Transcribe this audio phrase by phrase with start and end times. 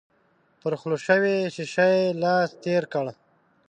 [0.61, 3.05] پر خوله شوې ښيښه يې لاس تېر کړ.